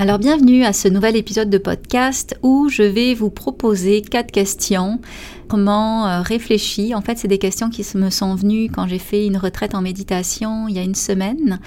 [0.00, 4.98] Alors bienvenue à ce nouvel épisode de podcast où je vais vous proposer quatre questions
[5.46, 6.96] comment euh, réfléchir.
[6.96, 9.82] En fait, c'est des questions qui me sont venues quand j'ai fait une retraite en
[9.82, 11.60] méditation il y a une semaine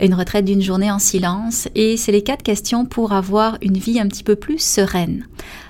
[0.00, 4.00] une retraite d'une journée en silence et c'est les quatre questions pour avoir une vie
[4.00, 5.26] un petit peu plus sereine.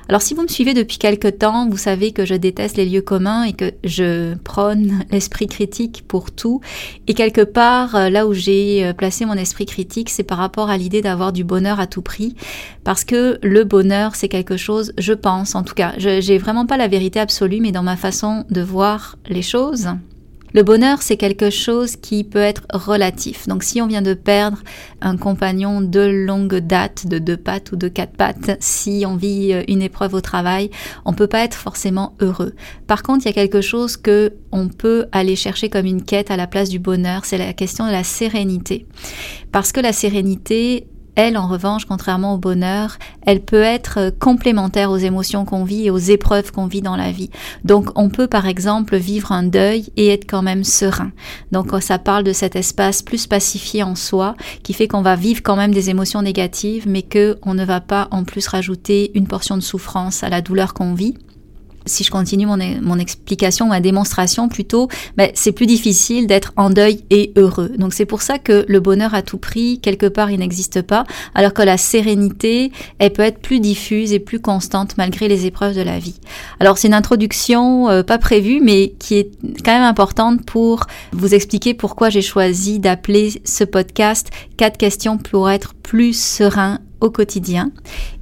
[0.08, 3.02] Alors si vous me suivez depuis quelque temps, vous savez que je déteste les lieux
[3.02, 6.62] communs et que je prône l'esprit critique pour tout.
[7.08, 10.70] Et quelque part, euh, là où j'ai euh, placé mon esprit critique, c'est par rapport
[10.70, 12.34] à l'idée d'avoir du bonheur à tout prix.
[12.84, 16.78] Parce que le bonheur, c'est quelque chose, je pense, en tout cas, j'ai vraiment pas
[16.78, 19.90] la vérité absolue, mais dans ma façon de voir les choses,
[20.54, 23.46] le bonheur, c'est quelque chose qui peut être relatif.
[23.48, 24.58] Donc si on vient de perdre
[25.00, 29.52] un compagnon de longue date, de deux pattes ou de quatre pattes, si on vit
[29.52, 30.70] euh, une épreuve au travail,
[31.04, 32.54] on peut pas être forcément heureux.
[32.86, 36.30] Par contre, il y a quelque chose que on peut aller chercher comme une quête
[36.30, 38.86] à la place du bonheur, c'est la question de la sérénité.
[39.52, 40.86] Parce que la sérénité,
[41.18, 42.96] elle, en revanche, contrairement au bonheur,
[43.26, 46.94] elle peut être euh, complémentaire aux émotions qu'on vit et aux épreuves qu'on vit dans
[46.94, 47.28] la vie.
[47.64, 51.10] Donc, on peut, par exemple, vivre un deuil et être quand même serein.
[51.50, 55.42] Donc, ça parle de cet espace plus pacifié en soi, qui fait qu'on va vivre
[55.42, 59.26] quand même des émotions négatives, mais que on ne va pas en plus rajouter une
[59.26, 61.16] portion de souffrance à la douleur qu'on vit
[61.88, 66.70] si je continue mon, mon explication, ma démonstration plutôt, ben, c'est plus difficile d'être en
[66.70, 67.70] deuil et heureux.
[67.76, 71.04] Donc c'est pour ça que le bonheur à tout prix, quelque part, il n'existe pas,
[71.34, 75.74] alors que la sérénité, elle peut être plus diffuse et plus constante malgré les épreuves
[75.74, 76.16] de la vie.
[76.60, 79.30] Alors c'est une introduction euh, pas prévue, mais qui est
[79.64, 85.50] quand même importante pour vous expliquer pourquoi j'ai choisi d'appeler ce podcast quatre questions pour
[85.50, 87.70] être plus serein au quotidien.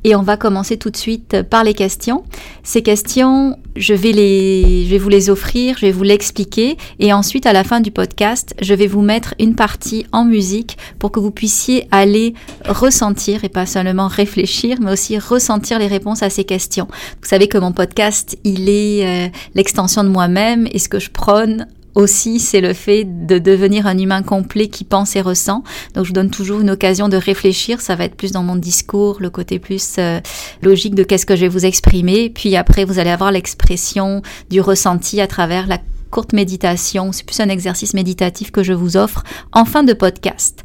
[0.05, 2.25] Et on va commencer tout de suite par les questions.
[2.63, 6.77] Ces questions, je vais, les, je vais vous les offrir, je vais vous l'expliquer.
[6.99, 10.79] Et ensuite, à la fin du podcast, je vais vous mettre une partie en musique
[10.99, 12.35] pour que vous puissiez aller
[12.69, 16.87] ressentir et pas seulement réfléchir, mais aussi ressentir les réponses à ces questions.
[17.23, 21.11] Vous savez que mon podcast, il est euh, l'extension de moi-même et ce que je
[21.11, 21.67] prône
[21.97, 25.65] aussi, c'est le fait de devenir un humain complet qui pense et ressent.
[25.95, 27.81] Donc, je vous donne toujours une occasion de réfléchir.
[27.81, 30.21] Ça va être plus dans mon discours, le côté plus euh,
[30.63, 32.29] logique de qu'est-ce que je vais vous exprimer.
[32.29, 34.21] Puis après, vous allez avoir l'expression
[34.51, 35.79] du ressenti à travers la
[36.11, 37.13] courte méditation.
[37.13, 40.63] C'est plus un exercice méditatif que je vous offre en fin de podcast.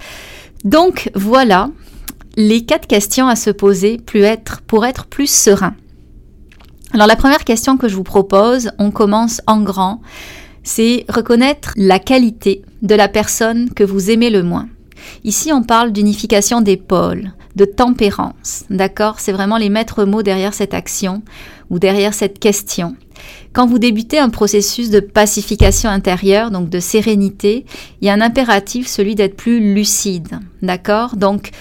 [0.66, 1.70] Donc, voilà
[2.36, 4.00] les quatre questions à se poser
[4.68, 5.75] pour être plus serein.
[6.94, 10.02] Alors, la première question que je vous propose, on commence en grand
[10.63, 14.69] c'est reconnaître la qualité de la personne que vous aimez le moins.
[15.23, 19.19] Ici, on parle d'unification des pôles, de tempérance, d'accord?
[19.19, 21.22] C'est vraiment les maîtres mots derrière cette action
[21.69, 22.95] ou derrière cette question.
[23.53, 27.66] Quand vous débutez un processus de pacification intérieure, donc de sérénité,
[28.01, 31.16] il y a un impératif, celui d'être plus lucide, d'accord?
[31.16, 31.51] Donc,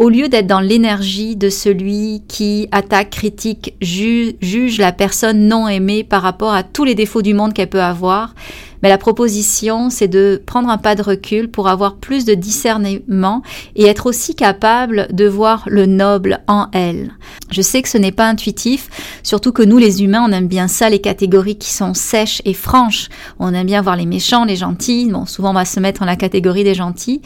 [0.00, 6.04] au lieu d'être dans l'énergie de celui qui attaque, critique, juge la personne non aimée
[6.04, 8.34] par rapport à tous les défauts du monde qu'elle peut avoir,
[8.82, 13.42] mais la proposition, c'est de prendre un pas de recul pour avoir plus de discernement
[13.76, 17.12] et être aussi capable de voir le noble en elle.
[17.50, 18.88] Je sais que ce n'est pas intuitif,
[19.22, 22.54] surtout que nous les humains, on aime bien ça, les catégories qui sont sèches et
[22.54, 23.10] franches.
[23.38, 25.10] On aime bien voir les méchants, les gentils.
[25.10, 27.20] Bon, souvent on va se mettre dans la catégorie des gentils.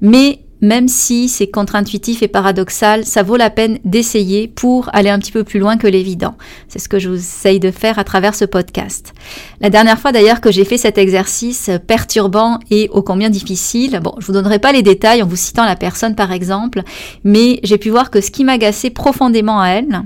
[0.00, 5.18] Mais même si c'est contre-intuitif et paradoxal, ça vaut la peine d'essayer pour aller un
[5.18, 6.36] petit peu plus loin que l'évident.
[6.68, 9.12] C'est ce que je vous essaye de faire à travers ce podcast.
[9.60, 14.14] La dernière fois d'ailleurs que j'ai fait cet exercice perturbant et ô combien difficile, bon,
[14.18, 16.82] je vous donnerai pas les détails en vous citant la personne par exemple,
[17.24, 20.02] mais j'ai pu voir que ce qui m'agaçait profondément à elle,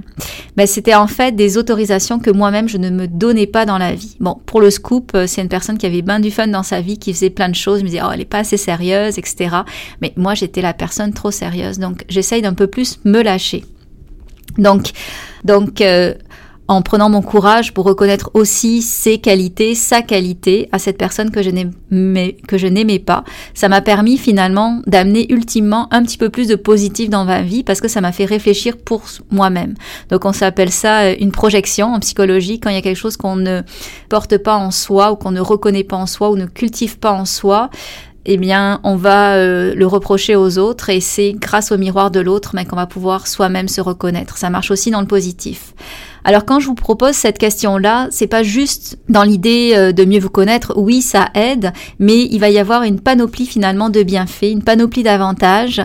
[0.56, 3.92] ben, c'était en fait des autorisations que moi-même je ne me donnais pas dans la
[3.92, 4.16] vie.
[4.20, 6.80] Bon, pour le scoop, euh, c'est une personne qui avait bien du fun dans sa
[6.80, 9.56] vie, qui faisait plein de choses, me disais, oh, elle est pas assez sérieuse, etc.
[10.00, 13.64] Mais moi, j'étais la personne trop sérieuse, donc j'essaye d'un peu plus me lâcher.
[14.58, 14.92] Donc,
[15.44, 16.14] donc, euh,
[16.68, 21.42] en prenant mon courage pour reconnaître aussi ses qualités, sa qualité à cette personne que
[21.42, 23.24] je n'aimais, que je n'aimais pas.
[23.54, 27.62] Ça m'a permis finalement d'amener ultimement un petit peu plus de positif dans ma vie
[27.62, 29.74] parce que ça m'a fait réfléchir pour moi-même.
[30.10, 33.16] Donc on s'appelle ça euh, une projection en psychologie quand il y a quelque chose
[33.16, 33.62] qu'on ne
[34.08, 37.12] porte pas en soi ou qu'on ne reconnaît pas en soi ou ne cultive pas
[37.12, 37.70] en soi
[38.28, 42.20] eh bien, on va euh, le reprocher aux autres et c'est grâce au miroir de
[42.20, 44.36] l'autre mais qu'on va pouvoir soi-même se reconnaître.
[44.36, 45.74] Ça marche aussi dans le positif.
[46.24, 50.18] Alors quand je vous propose cette question-là, c'est pas juste dans l'idée euh, de mieux
[50.18, 50.74] vous connaître.
[50.76, 55.04] Oui, ça aide, mais il va y avoir une panoplie finalement de bienfaits, une panoplie
[55.04, 55.82] d'avantages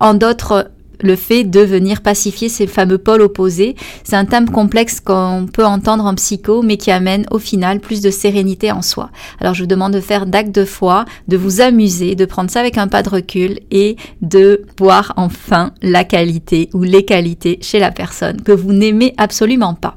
[0.00, 0.70] en d'autres
[1.02, 3.76] le fait de venir pacifier ces fameux pôles opposés.
[4.04, 8.00] C'est un thème complexe qu'on peut entendre en psycho, mais qui amène au final plus
[8.00, 9.10] de sérénité en soi.
[9.40, 12.60] Alors je vous demande de faire d'actes de foi, de vous amuser, de prendre ça
[12.60, 17.78] avec un pas de recul et de voir enfin la qualité ou les qualités chez
[17.78, 19.94] la personne que vous n'aimez absolument pas.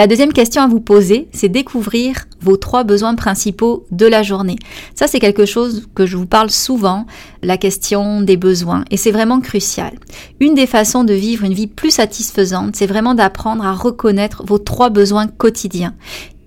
[0.00, 4.56] La deuxième question à vous poser, c'est découvrir vos trois besoins principaux de la journée.
[4.94, 7.04] Ça, c'est quelque chose que je vous parle souvent,
[7.42, 9.92] la question des besoins, et c'est vraiment crucial.
[10.40, 14.56] Une des façons de vivre une vie plus satisfaisante, c'est vraiment d'apprendre à reconnaître vos
[14.56, 15.92] trois besoins quotidiens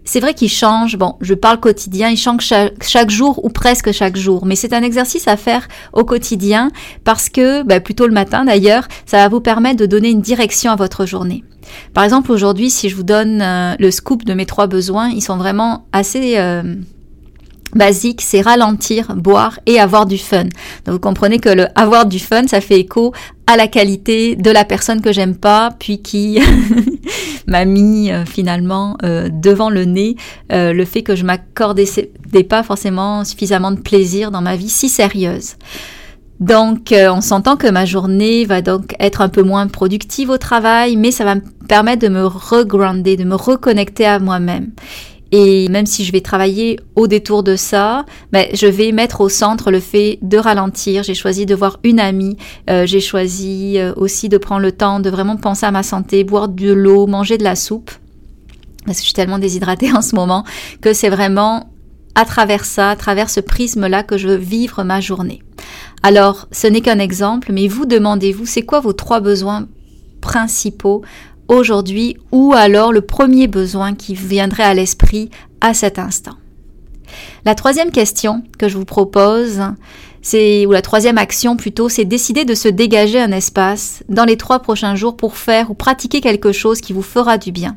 [0.05, 0.97] c'est vrai qu'il change.
[0.97, 2.51] Bon, je parle quotidien, il change
[2.81, 6.71] chaque, jour ou presque chaque jour, mais c'est un exercice à faire au quotidien
[7.03, 10.71] parce que, bah, plutôt le matin d'ailleurs, ça va vous permettre de donner une direction
[10.71, 11.43] à votre journée.
[11.93, 15.21] Par exemple, aujourd'hui, si je vous donne euh, le scoop de mes trois besoins, ils
[15.21, 16.75] sont vraiment assez euh,
[17.75, 18.21] basiques.
[18.21, 20.43] C'est ralentir, boire et avoir du fun.
[20.85, 23.13] Donc vous comprenez que le avoir du fun, ça fait écho
[23.47, 26.39] à la qualité de la personne que j'aime pas, puis qui
[27.47, 30.15] m'a mis euh, finalement devant le nez
[30.49, 31.85] le fait que je m'accordais
[32.41, 35.55] pas forcément suffisamment de plaisir dans ma vie si sérieuse.
[36.39, 40.37] Donc, euh, on s'entend que ma journée va donc être un peu moins productive au
[40.37, 44.71] travail, mais ça va me permettre de me regrander, de me reconnecter à moi-même.
[45.35, 49.29] Et même si je vais travailler au détour de ça, ben, je vais mettre au
[49.29, 51.01] centre le fait de ralentir.
[51.01, 52.37] J'ai choisi de voir une amie.
[52.69, 56.23] Euh, j'ai choisi euh, aussi de prendre le temps de vraiment penser à ma santé,
[56.23, 57.89] boire de l'eau, manger de la soupe.
[58.85, 60.43] Parce que je suis tellement déshydratée en ce moment
[60.81, 61.71] que c'est vraiment
[62.13, 65.41] à travers ça, à travers ce prisme-là que je veux vivre ma journée.
[66.03, 69.67] Alors, ce n'est qu'un exemple, mais vous demandez-vous, c'est quoi vos trois besoins
[70.21, 71.01] principaux
[71.53, 75.29] aujourd'hui ou alors le premier besoin qui viendrait à l'esprit
[75.61, 76.35] à cet instant.
[77.45, 79.61] La troisième question que je vous propose,
[80.23, 84.37] c'est ou la troisième action plutôt, c'est décider de se dégager un espace dans les
[84.37, 87.75] trois prochains jours pour faire ou pratiquer quelque chose qui vous fera du bien.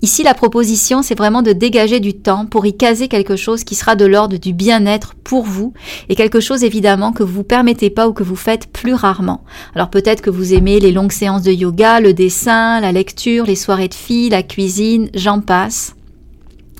[0.00, 3.74] Ici, la proposition, c'est vraiment de dégager du temps pour y caser quelque chose qui
[3.74, 5.74] sera de l'ordre du bien-être pour vous
[6.08, 9.44] et quelque chose évidemment que vous vous permettez pas ou que vous faites plus rarement.
[9.74, 13.56] Alors peut-être que vous aimez les longues séances de yoga, le dessin, la lecture, les
[13.56, 15.94] soirées de filles, la cuisine, j'en passe.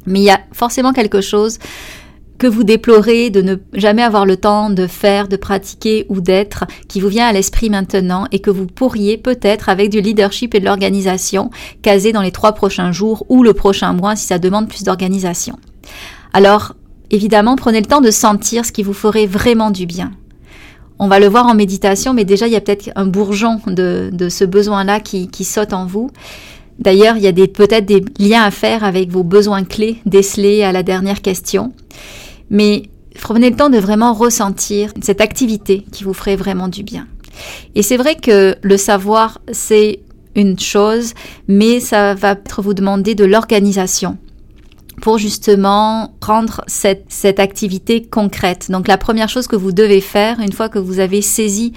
[0.06, 1.58] Mais il y a forcément quelque chose
[2.38, 6.64] que vous déplorez de ne jamais avoir le temps de faire, de pratiquer ou d'être,
[6.88, 10.60] qui vous vient à l'esprit maintenant et que vous pourriez peut-être avec du leadership et
[10.60, 11.50] de l'organisation
[11.82, 15.58] caser dans les trois prochains jours ou le prochain mois si ça demande plus d'organisation.
[16.32, 16.74] Alors,
[17.10, 20.12] évidemment, prenez le temps de sentir ce qui vous ferait vraiment du bien.
[20.98, 24.10] On va le voir en méditation, mais déjà, il y a peut-être un bourgeon de,
[24.28, 26.10] ce besoin-là qui, qui saute en vous.
[26.78, 30.72] D'ailleurs, il y a peut-être des liens à faire avec vos besoins clés décelés à
[30.72, 31.72] la dernière question.
[32.50, 32.84] Mais
[33.20, 37.06] prenez le temps de vraiment ressentir cette activité qui vous ferait vraiment du bien.
[37.74, 40.00] Et c'est vrai que le savoir, c'est
[40.36, 41.14] une chose,
[41.48, 44.18] mais ça va peut-être vous demander de l'organisation
[45.00, 48.70] pour justement rendre cette, cette activité concrète.
[48.70, 51.72] Donc la première chose que vous devez faire, une fois que vous avez saisi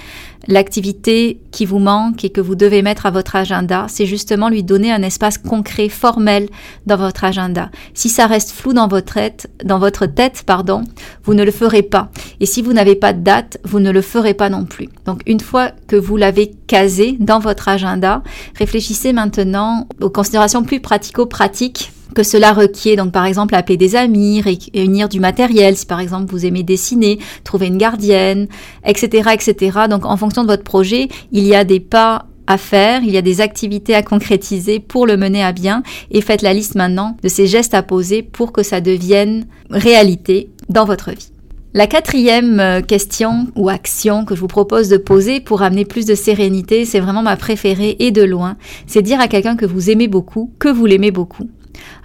[0.48, 4.64] l'activité qui vous manque et que vous devez mettre à votre agenda, c'est justement lui
[4.64, 6.48] donner un espace concret, formel
[6.86, 7.70] dans votre agenda.
[7.94, 10.84] Si ça reste flou dans votre tête, dans votre tête, pardon,
[11.24, 12.10] vous ne le ferez pas.
[12.40, 14.90] Et si vous n'avez pas de date, vous ne le ferez pas non plus.
[15.06, 18.24] Donc une fois que vous l'avez casé dans votre agenda,
[18.58, 22.98] réfléchissez maintenant aux considérations plus pratico-pratiques que cela requiert.
[22.98, 27.20] Donc par exemple appeler des amis, réunir du matériel, si par exemple vous aimez dessiner,
[27.44, 28.48] trouver une gardienne,
[28.86, 29.80] etc., etc.
[29.90, 33.18] Donc en fonction de votre projet, il y a des pas à faire, il y
[33.18, 37.18] a des activités à concrétiser pour le mener à bien et faites la liste maintenant
[37.22, 41.32] de ces gestes à poser pour que ça devienne réalité dans votre vie.
[41.74, 46.06] La quatrième euh, question ou action que je vous propose de poser pour amener plus
[46.06, 48.56] de sérénité, c'est vraiment ma préférée et de loin,
[48.88, 51.50] c'est dire à quelqu'un que vous aimez beaucoup, que vous l'aimez beaucoup.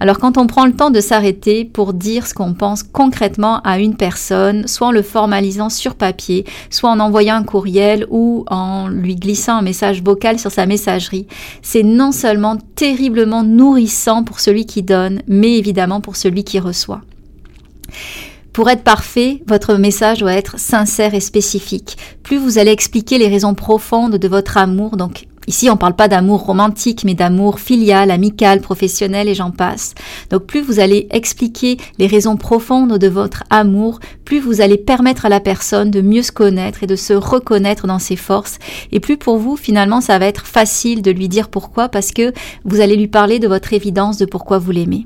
[0.00, 3.79] Alors quand on prend le temps de s'arrêter pour dire ce qu'on pense concrètement à
[3.79, 8.88] une personne, soit en le formalisant sur papier, soit en envoyant un courriel ou en
[8.88, 11.26] lui glissant un message vocal sur sa messagerie,
[11.62, 17.02] c'est non seulement terriblement nourrissant pour celui qui donne, mais évidemment pour celui qui reçoit.
[18.52, 21.97] Pour être parfait, votre message doit être sincère et spécifique.
[22.23, 25.96] Plus vous allez expliquer les raisons profondes de votre amour, donc Ici, on ne parle
[25.96, 29.94] pas d'amour romantique, mais d'amour filial, amical, professionnel et j'en passe.
[30.30, 35.26] Donc plus vous allez expliquer les raisons profondes de votre amour, plus vous allez permettre
[35.26, 38.58] à la personne de mieux se connaître et de se reconnaître dans ses forces.
[38.92, 42.32] Et plus pour vous, finalement, ça va être facile de lui dire pourquoi, parce que
[42.64, 45.04] vous allez lui parler de votre évidence de pourquoi vous l'aimez.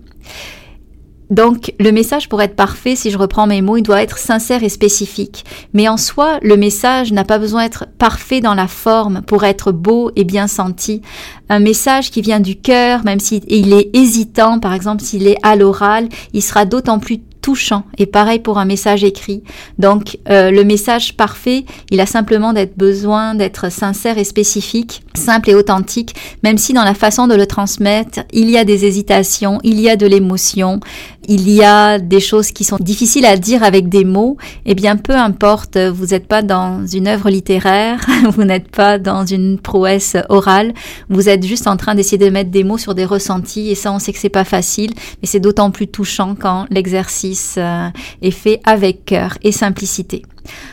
[1.31, 4.63] Donc, le message pour être parfait, si je reprends mes mots, il doit être sincère
[4.63, 5.45] et spécifique.
[5.73, 9.73] Mais en soi, le message n'a pas besoin d'être parfait dans la forme pour être
[9.73, 11.03] beau et bien senti.
[11.49, 15.57] Un message qui vient du cœur, même s'il est hésitant, par exemple s'il est à
[15.57, 17.85] l'oral, il sera d'autant plus touchant.
[17.97, 19.45] Et pareil pour un message écrit.
[19.79, 25.51] Donc euh, le message parfait, il a simplement d'être besoin d'être sincère et spécifique, simple
[25.51, 29.61] et authentique, même si dans la façon de le transmettre, il y a des hésitations,
[29.63, 30.81] il y a de l'émotion,
[31.29, 34.37] il y a des choses qui sont difficiles à dire avec des mots.
[34.65, 39.25] Eh bien, peu importe, vous n'êtes pas dans une œuvre littéraire, vous n'êtes pas dans
[39.25, 40.75] une prouesse orale,
[41.09, 43.93] vous êtes juste en train d'essayer de mettre des mots sur des ressentis et ça,
[43.93, 47.89] on sait que c'est pas facile, mais c'est d'autant plus touchant quand l'exercice euh,
[48.23, 50.23] est fait avec cœur et simplicité.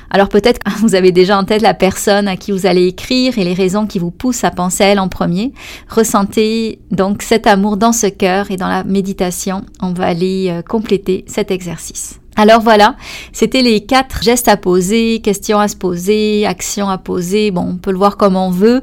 [0.10, 3.38] Alors peut-être que vous avez déjà en tête la personne à qui vous allez écrire
[3.38, 5.54] et les raisons qui vous poussent à penser à elle en premier.
[5.90, 10.62] Ressentez donc cet amour dans ce cœur et dans la méditation, on va aller euh,
[10.62, 12.20] compléter cet exercice.
[12.36, 12.96] Alors voilà,
[13.32, 17.52] c'était les quatre gestes à poser, questions à se poser, actions à poser.
[17.52, 18.82] Bon, on peut le voir comme on veut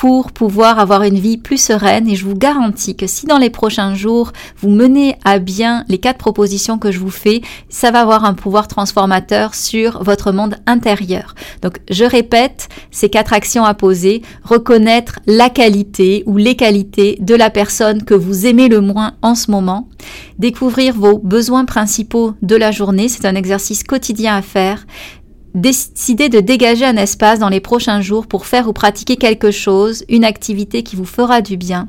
[0.00, 2.08] pour pouvoir avoir une vie plus sereine.
[2.08, 5.98] Et je vous garantis que si dans les prochains jours vous menez à bien les
[5.98, 10.56] quatre propositions que je vous fais, ça va avoir un pouvoir transformateur sur votre monde
[10.64, 11.34] intérieur.
[11.60, 17.34] Donc je répète ces quatre actions à poser, reconnaître la qualité ou les qualités de
[17.34, 19.86] la personne que vous aimez le moins en ce moment,
[20.38, 24.86] découvrir vos besoins principaux de la journée, c'est un exercice quotidien à faire,
[25.54, 30.04] Décidez de dégager un espace dans les prochains jours pour faire ou pratiquer quelque chose,
[30.08, 31.88] une activité qui vous fera du bien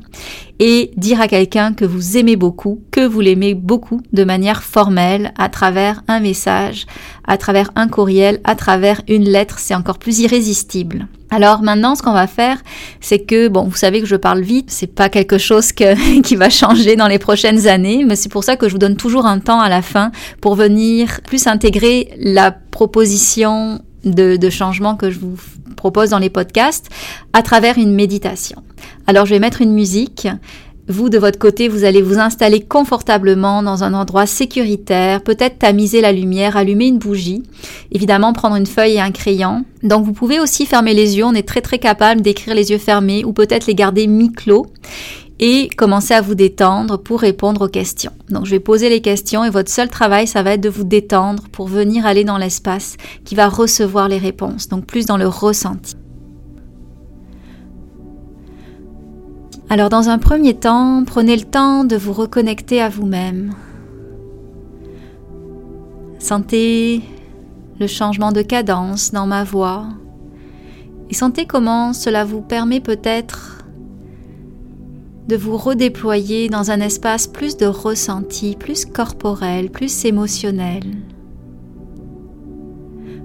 [0.58, 5.32] et dire à quelqu'un que vous aimez beaucoup, que vous l'aimez beaucoup de manière formelle
[5.38, 6.86] à travers un message,
[7.24, 11.06] à travers un courriel, à travers une lettre, c'est encore plus irrésistible.
[11.32, 12.58] Alors maintenant, ce qu'on va faire,
[13.00, 16.36] c'est que, bon, vous savez que je parle vite, c'est pas quelque chose que, qui
[16.36, 19.24] va changer dans les prochaines années, mais c'est pour ça que je vous donne toujours
[19.24, 20.12] un temps à la fin
[20.42, 25.36] pour venir plus intégrer la proposition de, de changement que je vous
[25.74, 26.90] propose dans les podcasts
[27.32, 28.62] à travers une méditation.
[29.06, 30.28] Alors je vais mettre une musique
[30.88, 36.00] vous, de votre côté, vous allez vous installer confortablement dans un endroit sécuritaire, peut-être tamiser
[36.00, 37.44] la lumière, allumer une bougie,
[37.92, 39.64] évidemment prendre une feuille et un crayon.
[39.82, 42.78] Donc vous pouvez aussi fermer les yeux, on est très très capable d'écrire les yeux
[42.78, 44.66] fermés ou peut-être les garder mi-clos
[45.38, 48.12] et commencer à vous détendre pour répondre aux questions.
[48.28, 50.84] Donc je vais poser les questions et votre seul travail, ça va être de vous
[50.84, 55.26] détendre pour venir aller dans l'espace qui va recevoir les réponses, donc plus dans le
[55.26, 55.96] ressenti.
[59.72, 63.54] Alors dans un premier temps, prenez le temps de vous reconnecter à vous-même.
[66.18, 67.00] Sentez
[67.80, 69.86] le changement de cadence dans ma voix
[71.08, 73.64] et sentez comment cela vous permet peut-être
[75.26, 80.82] de vous redéployer dans un espace plus de ressenti, plus corporel, plus émotionnel.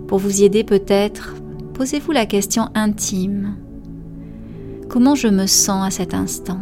[0.07, 1.35] Pour vous y aider peut-être,
[1.73, 3.57] posez-vous la question intime.
[4.97, 6.57] Comment je me sens à cet instant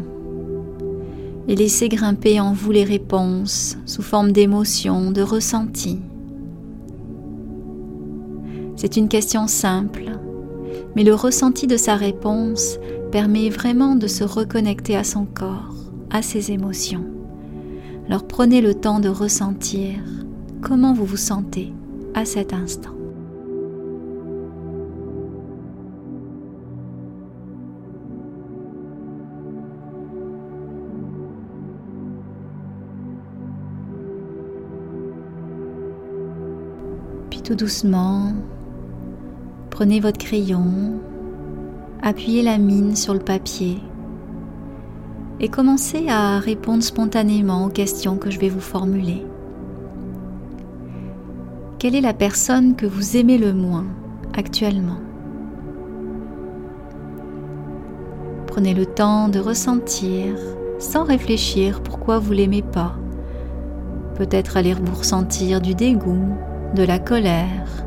[1.48, 6.02] Et laissez grimper en vous les réponses sous forme d'émotions, de ressentis.
[8.76, 10.12] C'est une question simple,
[10.98, 12.78] mais le ressenti de sa réponse
[13.10, 15.74] permet vraiment de se reconnecter à son corps,
[16.12, 17.06] à ses émotions.
[18.10, 19.94] Alors prenez le temps de ressentir
[20.62, 21.72] comment vous vous sentez
[22.14, 22.96] à cet instant.
[37.46, 38.34] Tout doucement,
[39.70, 41.00] prenez votre crayon,
[42.02, 43.78] appuyez la mine sur le papier
[45.40, 49.24] et commencez à répondre spontanément aux questions que je vais vous formuler.
[51.78, 53.86] Quelle est la personne que vous aimez le moins
[54.36, 54.98] actuellement?
[58.48, 60.36] Prenez le temps de ressentir
[60.80, 62.96] sans réfléchir pourquoi vous l'aimez pas.
[64.16, 66.36] Peut-être allez vous ressentir du dégoût,
[66.76, 67.86] de la colère,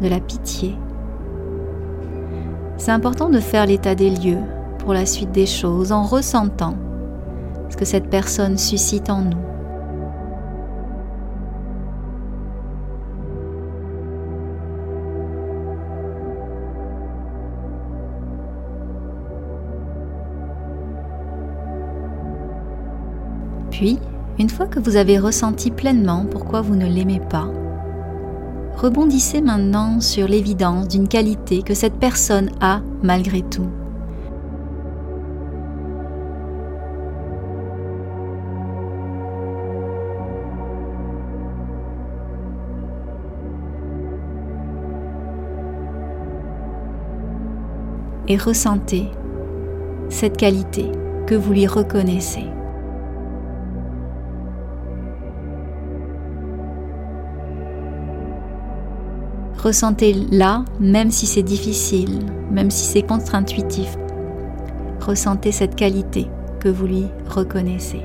[0.00, 0.76] de la pitié.
[2.78, 4.42] C'est important de faire l'état des lieux
[4.78, 6.76] pour la suite des choses en ressentant
[7.68, 9.36] ce que cette personne suscite en nous.
[23.72, 23.98] Puis,
[24.38, 27.50] une fois que vous avez ressenti pleinement pourquoi vous ne l'aimez pas,
[28.76, 33.68] rebondissez maintenant sur l'évidence d'une qualité que cette personne a malgré tout.
[48.28, 49.06] Et ressentez
[50.08, 50.90] cette qualité
[51.26, 52.55] que vous lui reconnaissez.
[59.66, 62.20] Ressentez-la même si c'est difficile,
[62.52, 63.96] même si c'est contre-intuitif.
[65.00, 66.28] Ressentez cette qualité
[66.60, 68.02] que vous lui reconnaissez.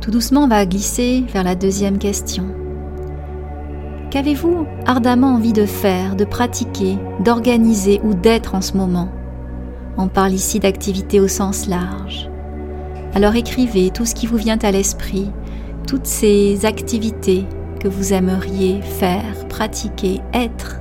[0.00, 2.59] Tout doucement, on va glisser vers la deuxième question.
[4.10, 9.08] Qu'avez-vous ardemment envie de faire, de pratiquer, d'organiser ou d'être en ce moment?
[9.96, 12.28] On parle ici d'activités au sens large.
[13.14, 15.30] Alors écrivez tout ce qui vous vient à l'esprit,
[15.86, 17.46] toutes ces activités
[17.78, 20.80] que vous aimeriez faire, pratiquer, être.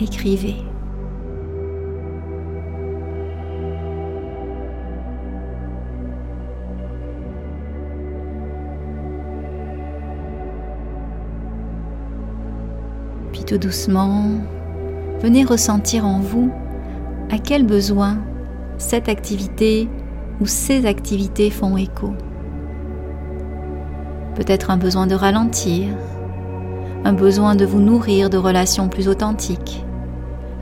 [0.00, 0.56] Écrivez.
[13.46, 14.24] Tout doucement,
[15.22, 16.50] venez ressentir en vous
[17.30, 18.18] à quel besoin
[18.76, 19.88] cette activité
[20.40, 22.12] ou ces activités font écho.
[24.34, 25.86] Peut-être un besoin de ralentir,
[27.04, 29.84] un besoin de vous nourrir de relations plus authentiques,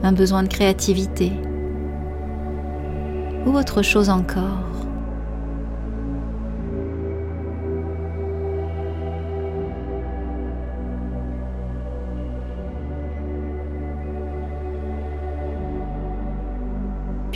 [0.03, 1.31] un besoin de créativité
[3.47, 4.84] ou autre chose encore.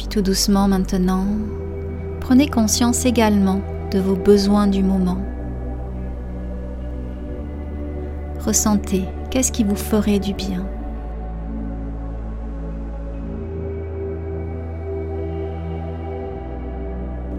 [0.09, 1.25] Tout doucement maintenant,
[2.19, 5.19] prenez conscience également de vos besoins du moment.
[8.39, 10.65] Ressentez qu'est-ce qui vous ferait du bien?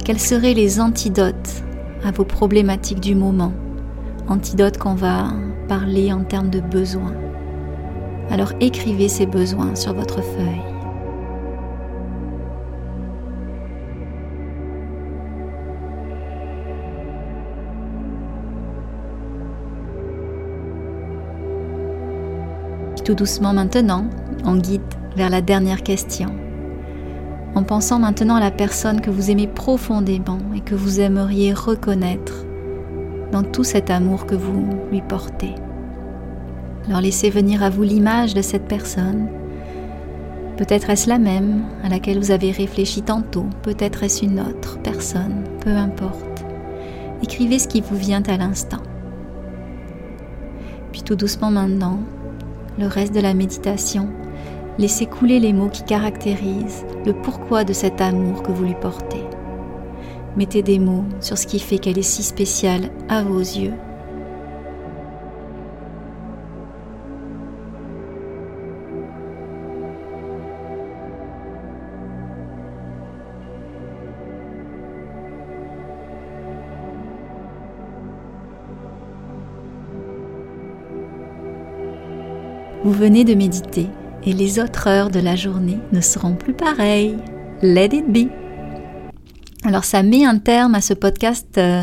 [0.05, 1.65] Quels seraient les antidotes
[2.05, 3.53] à vos problématiques du moment?
[4.29, 5.33] Antidotes qu'on va
[5.69, 7.15] parler en termes de besoins.
[8.31, 10.70] Alors écrivez ces besoins sur votre feuille.
[23.03, 24.05] Tout doucement maintenant,
[24.45, 24.83] on guide
[25.17, 26.29] vers la dernière question.
[27.55, 32.45] En pensant maintenant à la personne que vous aimez profondément et que vous aimeriez reconnaître
[33.33, 35.55] dans tout cet amour que vous lui portez.
[36.89, 39.29] Alors laissez venir à vous l'image de cette personne.
[40.57, 45.45] Peut-être est-ce la même à laquelle vous avez réfléchi tantôt, peut-être est-ce une autre personne,
[45.61, 46.45] peu importe.
[47.23, 48.83] Écrivez ce qui vous vient à l'instant.
[50.93, 52.01] Puis tout doucement maintenant,
[52.81, 54.09] le reste de la méditation,
[54.79, 59.23] laissez couler les mots qui caractérisent le pourquoi de cet amour que vous lui portez.
[60.37, 63.75] Mettez des mots sur ce qui fait qu'elle est si spéciale à vos yeux
[83.01, 83.87] venez de méditer
[84.27, 87.17] et les autres heures de la journée ne seront plus pareilles.
[87.63, 88.29] Let it be.
[89.65, 91.83] Alors ça met un terme à ce podcast euh,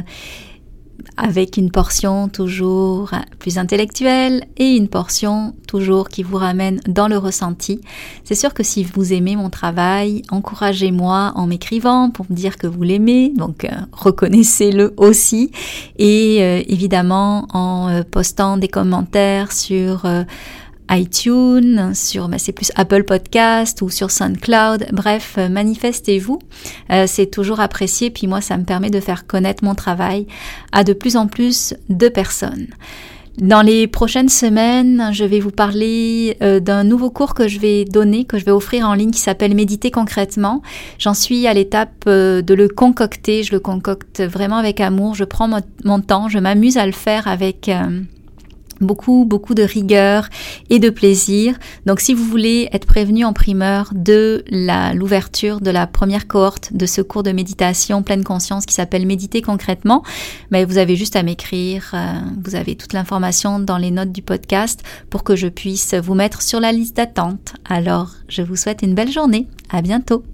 [1.17, 7.17] avec une portion toujours plus intellectuelle et une portion toujours qui vous ramène dans le
[7.17, 7.81] ressenti.
[8.23, 12.67] C'est sûr que si vous aimez mon travail, encouragez-moi en m'écrivant pour me dire que
[12.67, 15.51] vous l'aimez, donc euh, reconnaissez-le aussi
[15.97, 20.05] et euh, évidemment en postant des commentaires sur
[20.89, 24.87] iTunes, sur bah, c'est plus Apple Podcast ou sur SoundCloud.
[24.93, 26.39] Bref, euh, manifestez-vous.
[26.91, 28.09] Euh, c'est toujours apprécié.
[28.09, 30.27] Puis moi, ça me permet de faire connaître mon travail
[30.71, 32.67] à de plus en plus de personnes.
[33.39, 37.85] Dans les prochaines semaines, je vais vous parler euh, d'un nouveau cours que je vais
[37.85, 40.63] donner, que je vais offrir en ligne qui s'appelle Méditer concrètement.
[40.97, 43.43] J'en suis à l'étape de le concocter.
[43.43, 45.13] Je le concocte vraiment avec amour.
[45.13, 45.47] Je prends
[45.83, 46.29] mon, temps.
[46.29, 47.69] Je m'amuse à le faire avec
[48.81, 50.29] beaucoup, beaucoup de rigueur
[50.69, 51.57] et de plaisir.
[51.85, 54.43] Donc si vous voulez être prévenu en primeur de
[54.95, 59.41] l'ouverture de la première cohorte de ce cours de méditation pleine conscience qui s'appelle Méditer
[59.41, 60.03] concrètement,
[60.51, 61.91] mais ben, vous avez juste à m'écrire.
[61.93, 62.13] Euh,
[62.43, 66.41] vous avez toute l'information dans les notes du podcast pour que je puisse vous mettre
[66.41, 67.53] sur la liste d'attente.
[67.65, 69.47] Alors, je vous souhaite une belle journée.
[69.69, 70.23] À bientôt.